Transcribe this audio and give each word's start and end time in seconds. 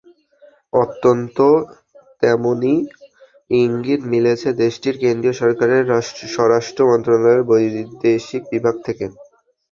অন্তত 0.73 1.37
তেমনই 2.23 2.75
ইঙ্গিত 3.55 4.01
মিলেছে 4.13 4.47
দেশটির 4.61 4.95
কেন্দ্রীয় 5.01 5.35
সরকারের 5.41 5.83
স্বরাষ্ট্র 6.33 6.81
মন্ত্রণালয়ের 6.89 7.47
বৈদেশিক 7.49 8.41
বিভাগ 8.53 8.75
থেকে। 8.87 9.05